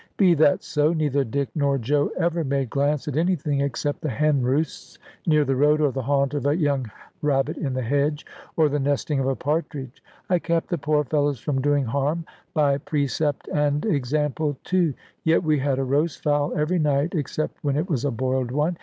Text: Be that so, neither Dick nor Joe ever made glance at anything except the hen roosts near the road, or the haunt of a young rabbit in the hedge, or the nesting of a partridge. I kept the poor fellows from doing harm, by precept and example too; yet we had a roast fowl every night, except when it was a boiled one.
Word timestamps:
Be 0.17 0.33
that 0.33 0.63
so, 0.63 0.93
neither 0.93 1.23
Dick 1.23 1.49
nor 1.53 1.77
Joe 1.77 2.09
ever 2.17 2.43
made 2.43 2.71
glance 2.71 3.07
at 3.07 3.15
anything 3.15 3.61
except 3.61 4.01
the 4.01 4.09
hen 4.09 4.41
roosts 4.41 4.97
near 5.27 5.45
the 5.45 5.55
road, 5.55 5.79
or 5.79 5.91
the 5.91 6.01
haunt 6.01 6.33
of 6.33 6.47
a 6.47 6.57
young 6.57 6.89
rabbit 7.21 7.55
in 7.55 7.75
the 7.75 7.83
hedge, 7.83 8.25
or 8.57 8.67
the 8.67 8.79
nesting 8.79 9.19
of 9.19 9.27
a 9.27 9.35
partridge. 9.35 10.03
I 10.27 10.39
kept 10.39 10.69
the 10.69 10.77
poor 10.79 11.03
fellows 11.03 11.39
from 11.39 11.61
doing 11.61 11.85
harm, 11.85 12.25
by 12.55 12.79
precept 12.79 13.47
and 13.53 13.85
example 13.85 14.57
too; 14.63 14.95
yet 15.23 15.43
we 15.43 15.59
had 15.59 15.77
a 15.77 15.83
roast 15.83 16.23
fowl 16.23 16.51
every 16.57 16.79
night, 16.79 17.13
except 17.13 17.63
when 17.63 17.75
it 17.75 17.87
was 17.87 18.03
a 18.03 18.09
boiled 18.09 18.49
one. 18.49 18.77